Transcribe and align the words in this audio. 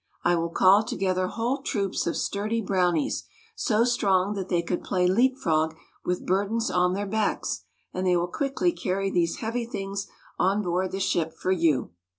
I 0.23 0.33
will 0.35 0.49
call 0.49 0.83
together 0.83 1.27
whole 1.27 1.61
troops 1.61 2.07
of 2.07 2.17
sturdy 2.17 2.59
brownies, 2.59 3.25
so 3.55 3.83
strong 3.83 4.33
that 4.33 4.49
they 4.49 4.63
could 4.63 4.83
play 4.83 5.05
leap 5.05 5.37
frog 5.37 5.75
with 6.03 6.25
burdens 6.25 6.71
on 6.71 6.93
their 6.93 7.05
backs; 7.05 7.65
and 7.93 8.07
they 8.07 8.17
will 8.17 8.25
quickly 8.27 8.71
carry 8.71 9.11
these 9.11 9.41
heavy 9.41 9.63
things 9.67 10.07
on 10.39 10.63
board 10.63 10.91
the 10.91 10.99
ship 10.99 11.35
for 11.37 11.51
you. 11.51 11.91